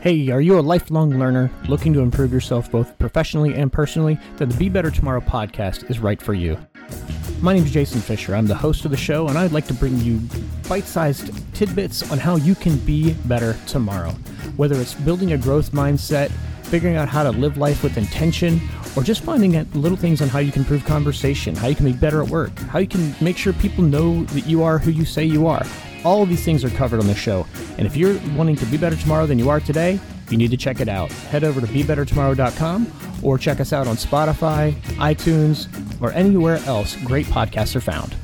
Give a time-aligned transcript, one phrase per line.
[0.00, 4.16] Hey, are you a lifelong learner looking to improve yourself both professionally and personally?
[4.36, 6.56] Then the Be Better Tomorrow podcast is right for you.
[7.40, 8.36] My name is Jason Fisher.
[8.36, 10.20] I'm the host of the show, and I'd like to bring you
[10.68, 14.12] bite sized tidbits on how you can be better tomorrow.
[14.56, 16.30] Whether it's building a growth mindset,
[16.62, 18.60] figuring out how to live life with intention,
[18.94, 21.86] or just finding out little things on how you can improve conversation, how you can
[21.86, 24.92] be better at work, how you can make sure people know that you are who
[24.92, 25.66] you say you are.
[26.04, 27.46] All of these things are covered on the show.
[27.76, 29.98] And if you're wanting to be better tomorrow than you are today,
[30.30, 31.10] you need to check it out.
[31.10, 32.92] Head over to BeBetterTomorrow.com
[33.22, 35.68] or check us out on Spotify, iTunes,
[36.00, 38.14] or anywhere else great podcasts are found.